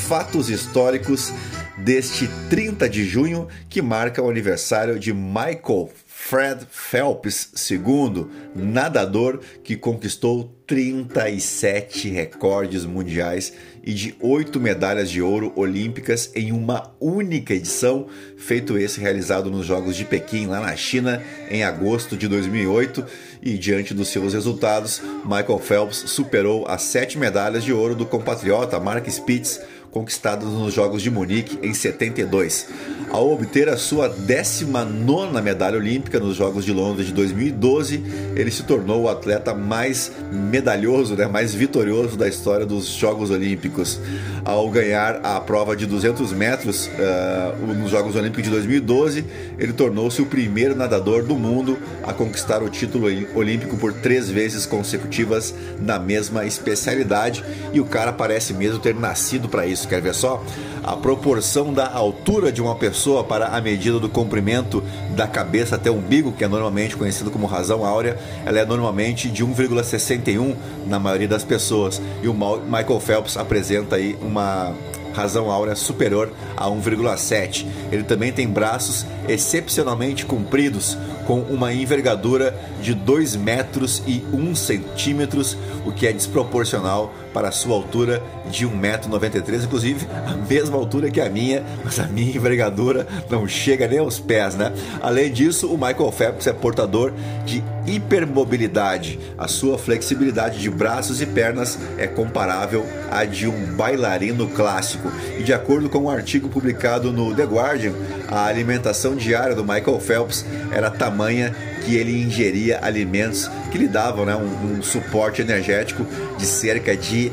fatos 0.08 0.48
históricos 0.48 1.32
deste 1.76 2.28
30 2.50 2.88
de 2.88 3.04
junho, 3.04 3.48
que 3.68 3.80
marca 3.80 4.22
o 4.22 4.28
aniversário 4.28 4.98
de 4.98 5.12
Michael 5.12 5.90
Fred 6.20 6.66
Phelps 6.70 7.70
II, 7.70 8.26
nadador 8.54 9.40
que 9.62 9.76
conquistou 9.76 10.52
37 10.66 12.10
recordes 12.10 12.84
mundiais 12.84 13.54
e 13.82 13.94
de 13.94 14.14
8 14.20 14.60
medalhas 14.60 15.10
de 15.10 15.22
ouro 15.22 15.50
olímpicas 15.56 16.30
em 16.34 16.52
uma 16.52 16.92
única 17.00 17.54
edição, 17.54 18.08
feito 18.36 18.76
esse 18.76 19.00
realizado 19.00 19.50
nos 19.50 19.64
Jogos 19.64 19.96
de 19.96 20.04
Pequim, 20.04 20.46
lá 20.46 20.60
na 20.60 20.76
China, 20.76 21.22
em 21.50 21.62
agosto 21.62 22.14
de 22.14 22.28
2008. 22.28 23.06
E 23.40 23.56
diante 23.56 23.94
dos 23.94 24.08
seus 24.08 24.34
resultados, 24.34 25.00
Michael 25.24 25.60
Phelps 25.60 25.96
superou 26.10 26.66
as 26.68 26.82
7 26.82 27.16
medalhas 27.16 27.64
de 27.64 27.72
ouro 27.72 27.94
do 27.94 28.04
compatriota 28.04 28.78
Mark 28.78 29.08
Spitz 29.08 29.60
conquistados 29.98 30.52
nos 30.52 30.72
Jogos 30.72 31.02
de 31.02 31.10
Munique 31.10 31.58
em 31.60 31.74
72. 31.74 32.68
ao 33.10 33.32
obter 33.32 33.68
a 33.68 33.76
sua 33.76 34.08
19 34.08 35.40
medalha 35.42 35.76
olímpica 35.76 36.20
nos 36.20 36.36
Jogos 36.36 36.64
de 36.64 36.72
Londres 36.72 37.06
de 37.06 37.12
2012, 37.12 38.04
ele 38.36 38.50
se 38.50 38.62
tornou 38.62 39.04
o 39.04 39.08
atleta 39.08 39.54
mais 39.54 40.12
medalhoso, 40.30 41.16
né, 41.16 41.26
mais 41.26 41.54
vitorioso 41.54 42.16
da 42.16 42.28
história 42.28 42.66
dos 42.66 42.86
Jogos 42.86 43.30
Olímpicos. 43.30 43.98
Ao 44.44 44.68
ganhar 44.70 45.20
a 45.22 45.40
prova 45.40 45.74
de 45.74 45.86
200 45.86 46.32
metros 46.32 46.86
uh, 46.86 47.66
nos 47.66 47.90
Jogos 47.90 48.14
Olímpicos 48.14 48.44
de 48.44 48.50
2012, 48.50 49.24
ele 49.58 49.72
tornou-se 49.72 50.20
o 50.20 50.26
primeiro 50.26 50.76
nadador 50.76 51.24
do 51.24 51.34
mundo 51.34 51.78
a 52.04 52.12
conquistar 52.12 52.62
o 52.62 52.68
título 52.68 53.06
olímpico 53.34 53.76
por 53.76 53.92
três 53.92 54.30
vezes 54.30 54.66
consecutivas 54.66 55.54
na 55.80 55.98
mesma 55.98 56.44
especialidade. 56.44 57.44
E 57.72 57.80
o 57.80 57.84
cara 57.84 58.12
parece 58.12 58.52
mesmo 58.52 58.78
ter 58.78 58.94
nascido 58.94 59.48
para 59.48 59.66
isso. 59.66 59.87
Quer 59.88 60.00
ver 60.00 60.14
só? 60.14 60.42
A 60.82 60.96
proporção 60.96 61.72
da 61.72 61.90
altura 61.92 62.52
de 62.52 62.62
uma 62.62 62.74
pessoa 62.74 63.24
para 63.24 63.48
a 63.48 63.60
medida 63.60 63.98
do 63.98 64.08
comprimento 64.08 64.82
da 65.16 65.26
cabeça 65.26 65.76
até 65.76 65.90
o 65.90 65.94
umbigo, 65.94 66.32
que 66.32 66.44
é 66.44 66.48
normalmente 66.48 66.96
conhecido 66.96 67.30
como 67.30 67.46
razão 67.46 67.84
áurea, 67.84 68.18
ela 68.44 68.58
é 68.58 68.64
normalmente 68.64 69.28
de 69.28 69.44
1,61 69.44 70.54
na 70.86 70.98
maioria 70.98 71.28
das 71.28 71.44
pessoas. 71.44 72.00
E 72.22 72.28
o 72.28 72.34
Michael 72.34 73.00
Phelps 73.00 73.36
apresenta 73.36 73.96
aí 73.96 74.16
uma 74.20 74.74
razão 75.18 75.50
áurea 75.50 75.74
superior 75.74 76.32
a 76.56 76.66
1,7. 76.66 77.66
Ele 77.90 78.04
também 78.04 78.32
tem 78.32 78.46
braços 78.48 79.04
excepcionalmente 79.28 80.24
compridos, 80.24 80.96
com 81.26 81.40
uma 81.40 81.74
envergadura 81.74 82.58
de 82.80 82.94
2 82.94 83.36
metros 83.36 84.02
e 84.06 84.24
1 84.32 84.54
centímetros, 84.54 85.58
o 85.84 85.92
que 85.92 86.06
é 86.06 86.12
desproporcional 86.12 87.12
para 87.34 87.48
a 87.48 87.52
sua 87.52 87.74
altura 87.74 88.22
de 88.50 88.66
1,93m, 88.66 89.64
inclusive 89.64 90.06
a 90.26 90.34
mesma 90.48 90.78
altura 90.78 91.10
que 91.10 91.20
a 91.20 91.28
minha, 91.28 91.62
mas 91.84 92.00
a 92.00 92.04
minha 92.04 92.34
envergadura 92.34 93.06
não 93.28 93.46
chega 93.46 93.86
nem 93.86 93.98
aos 93.98 94.18
pés, 94.18 94.54
né? 94.54 94.72
Além 95.02 95.30
disso, 95.30 95.68
o 95.68 95.76
Michael 95.76 96.10
Phelps 96.12 96.46
é 96.46 96.52
portador 96.52 97.12
de 97.44 97.62
hipermobilidade. 97.86 99.18
A 99.36 99.46
sua 99.48 99.76
flexibilidade 99.76 100.58
de 100.58 100.70
braços 100.70 101.20
e 101.20 101.26
pernas 101.26 101.78
é 101.98 102.06
comparável 102.06 102.86
à 103.10 103.24
de 103.24 103.48
um 103.48 103.74
bailarino 103.74 104.48
clássico. 104.48 105.10
E 105.38 105.42
de 105.42 105.52
acordo 105.52 105.88
com 105.88 106.00
um 106.00 106.10
artigo 106.10 106.48
publicado 106.48 107.12
no 107.12 107.34
The 107.34 107.44
Guardian, 107.44 107.92
a 108.28 108.46
alimentação 108.46 109.16
diária 109.16 109.54
do 109.54 109.64
Michael 109.64 110.00
Phelps 110.00 110.44
era 110.70 110.90
tamanha 110.90 111.54
que 111.84 111.96
ele 111.96 112.22
ingeria 112.22 112.80
alimentos 112.82 113.50
que 113.70 113.78
lhe 113.78 113.88
davam 113.88 114.24
né, 114.24 114.34
um, 114.36 114.78
um 114.78 114.82
suporte 114.82 115.42
energético 115.42 116.06
de 116.36 116.44
cerca 116.44 116.96
de 116.96 117.32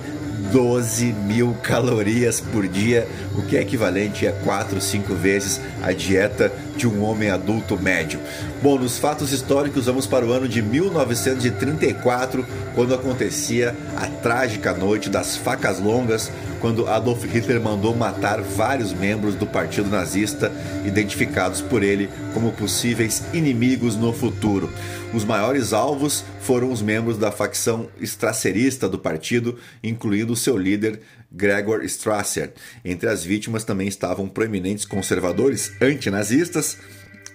12 0.51 1.05
mil 1.05 1.55
calorias 1.63 2.39
por 2.39 2.67
dia, 2.67 3.07
o 3.35 3.41
que 3.41 3.57
é 3.57 3.61
equivalente 3.61 4.27
a 4.27 4.31
4, 4.31 4.79
5 4.79 5.13
vezes 5.15 5.59
a 5.81 5.91
dieta 5.91 6.51
de 6.75 6.87
um 6.87 7.03
homem 7.03 7.29
adulto 7.29 7.79
médio. 7.79 8.19
Bom, 8.61 8.77
nos 8.77 8.97
fatos 8.97 9.31
históricos, 9.31 9.85
vamos 9.85 10.05
para 10.05 10.25
o 10.25 10.31
ano 10.31 10.47
de 10.47 10.61
1934, 10.61 12.45
quando 12.73 12.93
acontecia 12.93 13.75
a 13.95 14.07
trágica 14.07 14.73
noite 14.73 15.09
das 15.09 15.37
facas 15.37 15.79
longas, 15.79 16.31
quando 16.59 16.87
Adolf 16.87 17.23
Hitler 17.23 17.61
mandou 17.61 17.95
matar 17.95 18.41
vários 18.41 18.91
membros 18.91 19.35
do 19.35 19.45
partido 19.45 19.89
nazista, 19.89 20.51
identificados 20.85 21.61
por 21.61 21.83
ele 21.83 22.09
como 22.33 22.51
possíveis 22.51 23.23
inimigos 23.33 23.95
no 23.95 24.11
futuro. 24.11 24.69
Os 25.13 25.23
maiores 25.23 25.73
alvos 25.73 26.25
foram 26.41 26.71
os 26.71 26.81
membros 26.81 27.17
da 27.17 27.31
facção 27.31 27.87
estracerista 28.01 28.89
do 28.89 28.99
partido, 28.99 29.57
incluindo 29.83 30.35
seu 30.35 30.57
líder 30.57 31.01
Gregor 31.31 31.83
Strasser. 31.83 32.53
Entre 32.83 33.09
as 33.09 33.23
vítimas 33.23 33.63
também 33.63 33.87
estavam 33.87 34.27
proeminentes 34.27 34.85
conservadores 34.85 35.71
antinazistas, 35.81 36.77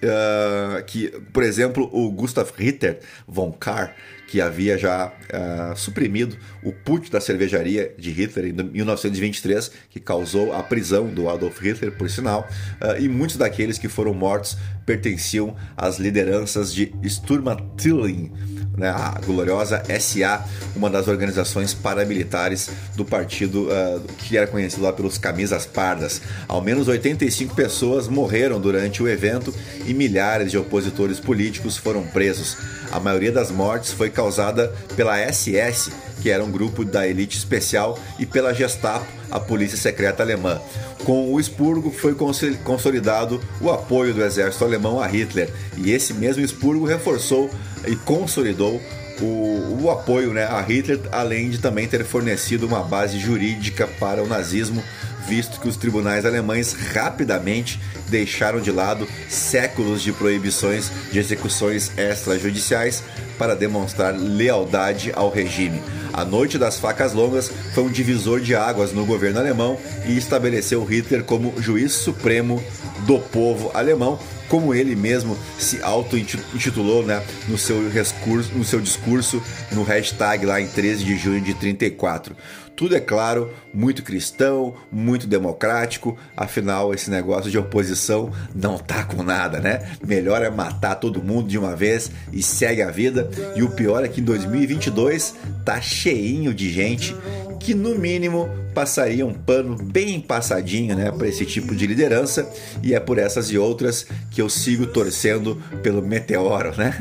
uh, 0.01 0.83
que, 0.85 1.09
por 1.31 1.43
exemplo, 1.43 1.89
o 1.91 2.11
Gustav 2.11 2.51
Ritter 2.55 2.99
von 3.27 3.51
Kahr, 3.51 3.95
que 4.27 4.39
havia 4.39 4.77
já 4.77 5.07
uh, 5.07 5.75
suprimido 5.75 6.37
o 6.63 6.71
putsch 6.71 7.09
da 7.09 7.19
cervejaria 7.19 7.93
de 7.97 8.11
Hitler 8.11 8.47
em 8.47 8.53
1923, 8.53 9.71
que 9.89 9.99
causou 9.99 10.53
a 10.53 10.63
prisão 10.63 11.07
do 11.07 11.29
Adolf 11.29 11.59
Hitler, 11.59 11.91
por 11.91 12.09
sinal, 12.09 12.47
uh, 12.81 12.99
e 12.99 13.07
muitos 13.09 13.35
daqueles 13.35 13.77
que 13.77 13.89
foram 13.89 14.13
mortos 14.13 14.57
pertenciam 14.85 15.55
às 15.75 15.99
lideranças 15.99 16.73
de 16.73 16.93
Sturmtilling, 17.03 18.31
né, 18.77 18.89
a 18.89 19.19
gloriosa 19.25 19.83
SA, 19.99 20.45
uma 20.75 20.89
das 20.89 21.07
organizações 21.07 21.73
paramilitares 21.73 22.69
do 22.95 23.03
partido 23.03 23.67
uh, 23.67 24.01
que 24.17 24.37
era 24.37 24.47
conhecido 24.47 24.83
lá 24.83 24.93
pelos 24.93 25.17
camisas 25.17 25.65
pardas. 25.65 26.21
Ao 26.47 26.61
menos 26.61 26.87
85 26.87 27.55
pessoas 27.55 28.07
morreram 28.07 28.59
durante 28.59 29.03
o 29.03 29.07
evento 29.07 29.53
e 29.85 29.93
milhares 29.93 30.51
de 30.51 30.57
opositores 30.57 31.19
políticos 31.19 31.77
foram 31.77 32.03
presos. 32.07 32.57
A 32.91 32.99
maioria 32.99 33.31
das 33.31 33.49
mortes 33.49 33.93
foi 33.93 34.09
causada 34.09 34.73
pela 34.95 35.17
SS, 35.17 35.91
que 36.21 36.29
era 36.29 36.43
um 36.43 36.51
grupo 36.51 36.83
da 36.83 37.07
elite 37.07 37.37
especial, 37.37 37.97
e 38.19 38.25
pela 38.25 38.53
Gestapo, 38.53 39.05
a 39.29 39.39
polícia 39.39 39.77
secreta 39.77 40.21
alemã. 40.21 40.59
Com 41.05 41.33
o 41.33 41.39
expurgo 41.39 41.89
foi 41.89 42.15
consolidado 42.63 43.41
o 43.59 43.71
apoio 43.71 44.13
do 44.13 44.23
exército 44.23 44.65
alemão 44.65 44.99
a 44.99 45.07
Hitler, 45.07 45.49
e 45.77 45.91
esse 45.91 46.13
mesmo 46.13 46.43
expurgo 46.43 46.85
reforçou 46.85 47.49
e 47.87 47.95
consolidou 47.95 48.81
o, 49.21 49.83
o, 49.83 49.91
apoio 49.91 50.33
né, 50.33 50.45
a 50.45 50.61
Hitler, 50.61 50.99
além 51.11 51.49
de 51.49 51.59
também 51.59 51.87
ter 51.87 52.03
fornecido 52.03 52.65
uma 52.65 52.83
base 52.83 53.19
jurídica 53.19 53.87
para 53.87 54.23
o 54.23 54.27
nazismo, 54.27 54.83
visto 55.27 55.59
que 55.59 55.67
os 55.67 55.77
tribunais 55.77 56.25
alemães 56.25 56.73
rapidamente 56.93 57.79
deixaram 58.09 58.59
de 58.59 58.71
lado 58.71 59.07
séculos 59.29 60.01
de 60.01 60.11
proibições 60.11 60.91
de 61.11 61.19
execuções 61.19 61.91
extrajudiciais 61.97 63.03
para 63.37 63.55
demonstrar 63.55 64.13
lealdade 64.13 65.11
ao 65.15 65.29
regime. 65.29 65.81
A 66.13 66.25
Noite 66.25 66.57
das 66.57 66.79
Facas 66.79 67.13
Longas 67.13 67.51
foi 67.73 67.83
um 67.83 67.89
divisor 67.89 68.39
de 68.39 68.55
águas 68.55 68.91
no 68.91 69.05
governo 69.05 69.39
alemão 69.39 69.77
e 70.05 70.17
estabeleceu 70.17 70.83
Hitler 70.83 71.23
como 71.23 71.53
juiz 71.61 71.93
supremo 71.93 72.61
do 73.05 73.19
povo 73.19 73.71
alemão, 73.73 74.19
como 74.49 74.73
ele 74.73 74.95
mesmo 74.95 75.37
se 75.57 75.81
auto-intitulou 75.81 77.03
né, 77.03 77.23
no, 77.47 77.57
seu 77.57 77.89
discurso, 77.89 78.51
no 78.53 78.65
seu 78.65 78.81
discurso 78.81 79.41
no 79.71 79.83
hashtag 79.83 80.45
lá 80.45 80.59
em 80.59 80.67
13 80.67 81.03
de 81.03 81.17
junho 81.17 81.41
de 81.41 81.53
34. 81.53 82.35
Tudo 82.75 82.95
é 82.95 82.99
claro, 82.99 83.51
muito 83.73 84.03
cristão, 84.03 84.75
muito 84.91 85.27
democrático, 85.27 86.17
afinal 86.35 86.93
esse 86.93 87.11
negócio 87.11 87.51
de 87.51 87.57
oposição 87.57 88.31
não 88.55 88.77
tá 88.77 89.03
com 89.03 89.23
nada, 89.23 89.59
né? 89.59 89.91
Melhor 90.05 90.41
é 90.41 90.49
matar 90.49 90.95
todo 90.95 91.21
mundo 91.21 91.47
de 91.47 91.57
uma 91.57 91.75
vez 91.75 92.11
e 92.31 92.41
segue 92.41 92.81
a 92.81 92.89
vida. 92.89 93.29
E 93.55 93.61
o 93.61 93.69
pior 93.69 94.03
é 94.03 94.07
que 94.07 94.21
em 94.21 94.23
2022 94.23 95.35
tá 95.63 95.79
cheinho 95.79 96.53
de 96.53 96.71
gente 96.71 97.15
que 97.59 97.73
no 97.75 97.95
mínimo 97.95 98.49
passaria 98.73 99.25
um 99.25 99.33
pano 99.33 99.75
bem 99.75 100.19
passadinho 100.19 100.95
né, 100.95 101.11
para 101.11 101.27
esse 101.27 101.45
tipo 101.45 101.75
de 101.75 101.85
liderança 101.87 102.49
e 102.81 102.93
é 102.93 102.99
por 102.99 103.17
essas 103.17 103.51
e 103.51 103.57
outras 103.57 104.05
que 104.29 104.41
eu 104.41 104.49
sigo 104.49 104.85
torcendo 104.85 105.61
pelo 105.83 106.01
Meteoro. 106.01 106.75
Né? 106.77 106.95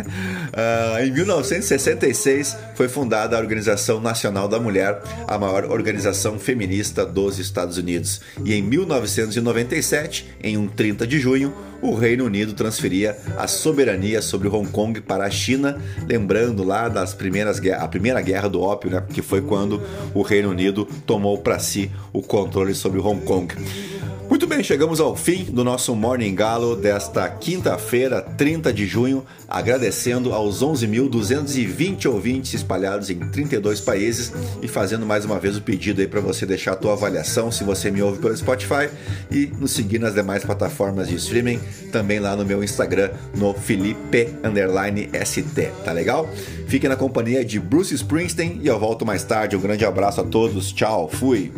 Uh, 0.50 1.04
em 1.04 1.10
1966 1.12 2.56
foi 2.74 2.88
fundada 2.88 3.36
a 3.36 3.40
Organização 3.40 4.00
Nacional 4.00 4.48
da 4.48 4.58
Mulher, 4.58 5.00
a 5.26 5.38
maior 5.38 5.64
organização 5.64 6.38
feminista 6.38 7.04
dos 7.04 7.38
Estados 7.38 7.76
Unidos. 7.76 8.20
E 8.44 8.54
em 8.54 8.62
1997, 8.62 10.26
em 10.42 10.56
um 10.56 10.66
30 10.66 11.06
de 11.06 11.18
junho, 11.18 11.54
o 11.82 11.94
Reino 11.94 12.24
Unido 12.24 12.52
transferia 12.52 13.16
a 13.38 13.46
soberania 13.46 14.20
sobre 14.20 14.48
Hong 14.48 14.68
Kong 14.70 15.00
para 15.00 15.24
a 15.24 15.30
China, 15.30 15.80
lembrando 16.06 16.62
lá 16.62 16.88
das 16.88 17.14
primeiras 17.14 17.60
a 17.70 17.88
primeira 17.88 18.20
guerra 18.20 18.48
do 18.48 18.60
ópio, 18.60 18.90
né, 18.90 19.02
que 19.12 19.22
foi 19.22 19.40
quando 19.40 19.82
o 20.14 20.22
Reino 20.22 20.50
Unido 20.50 20.86
tomou 21.06 21.38
para 21.38 21.58
si 21.60 21.90
o 22.12 22.22
controle 22.22 22.74
sobre 22.74 23.00
Hong 23.00 23.20
Kong. 23.24 23.52
Muito 24.40 24.48
bem, 24.48 24.64
chegamos 24.64 25.00
ao 25.00 25.14
fim 25.14 25.44
do 25.44 25.62
nosso 25.62 25.94
Morning 25.94 26.34
Galo 26.34 26.74
desta 26.74 27.28
quinta-feira, 27.28 28.22
30 28.22 28.72
de 28.72 28.86
junho, 28.86 29.22
agradecendo 29.46 30.32
aos 30.32 30.62
11.220 30.62 32.06
ouvintes 32.06 32.54
espalhados 32.54 33.10
em 33.10 33.18
32 33.18 33.82
países 33.82 34.32
e 34.62 34.66
fazendo 34.66 35.04
mais 35.04 35.26
uma 35.26 35.38
vez 35.38 35.58
o 35.58 35.60
pedido 35.60 36.00
aí 36.00 36.06
para 36.06 36.22
você 36.22 36.46
deixar 36.46 36.72
a 36.72 36.76
tua 36.76 36.94
avaliação 36.94 37.52
se 37.52 37.62
você 37.64 37.90
me 37.90 38.00
ouve 38.00 38.18
pelo 38.18 38.34
Spotify 38.34 38.88
e 39.30 39.52
nos 39.60 39.72
seguir 39.72 39.98
nas 39.98 40.14
demais 40.14 40.42
plataformas 40.42 41.08
de 41.08 41.16
streaming, 41.16 41.60
também 41.92 42.18
lá 42.18 42.34
no 42.34 42.46
meu 42.46 42.64
Instagram, 42.64 43.10
no 43.36 43.52
Felipe_ST, 43.52 44.32
tá 45.84 45.92
legal? 45.92 46.26
Fique 46.66 46.88
na 46.88 46.96
companhia 46.96 47.44
de 47.44 47.60
Bruce 47.60 47.94
Springsteen 47.94 48.58
e 48.62 48.68
eu 48.68 48.80
volto 48.80 49.04
mais 49.04 49.22
tarde. 49.22 49.54
Um 49.54 49.60
grande 49.60 49.84
abraço 49.84 50.22
a 50.22 50.24
todos, 50.24 50.72
tchau, 50.72 51.10
fui! 51.12 51.52